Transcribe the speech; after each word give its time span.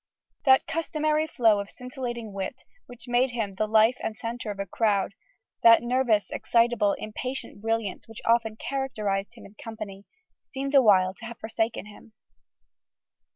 That 0.45 0.65
customary 0.65 1.27
flow 1.27 1.59
of 1.59 1.69
scintillating 1.69 2.33
wit, 2.33 2.63
which 2.87 3.07
made 3.07 3.29
him 3.33 3.53
the 3.53 3.67
life 3.67 3.97
and 3.99 4.17
centre 4.17 4.49
of 4.49 4.57
a 4.59 4.65
crowd 4.65 5.13
that 5.61 5.83
nervous, 5.83 6.31
excitable, 6.31 6.93
impatient 6.97 7.61
brilliance 7.61 8.07
which 8.07 8.19
often 8.25 8.55
characterized 8.55 9.35
him 9.35 9.45
in 9.45 9.53
company 9.63 10.05
seemed 10.41 10.73
awhile 10.73 11.13
to 11.13 11.25
have 11.25 11.37
forsaken 11.37 11.85
him. 11.85 12.13